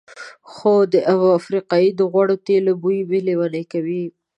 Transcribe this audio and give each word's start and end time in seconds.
خو 0.53 0.73
د 0.93 0.95
افریقایي 1.39 1.89
د 1.95 2.01
غوړو 2.11 2.35
تېلو 2.47 2.71
بوی 2.81 2.99
مې 3.09 3.19
لېونی 3.27 3.63
کوي. 3.71 4.03